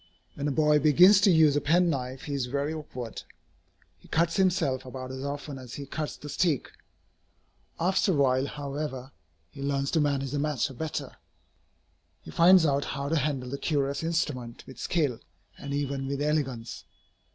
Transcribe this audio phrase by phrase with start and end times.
[0.33, 3.21] When a boy begins to use a penknife, he is very awkward.
[3.99, 6.71] He cuts himself about as often as he cuts the stick.
[7.79, 9.11] After a while, however,
[9.51, 11.17] he learns to manage the matter better.
[12.23, 15.19] He finds out how to handle the curious instrument with skill
[15.55, 16.85] and even with elegance.